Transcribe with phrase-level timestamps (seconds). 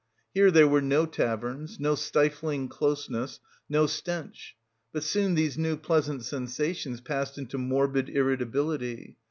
[0.33, 4.55] Here there were no taverns, no stifling closeness, no stench.
[4.91, 9.17] But soon these new pleasant sensations passed into morbid irritability.